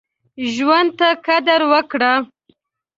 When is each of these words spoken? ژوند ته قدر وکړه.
ژوند 0.53 0.89
ته 0.99 1.09
قدر 1.25 1.61
وکړه. 1.71 2.13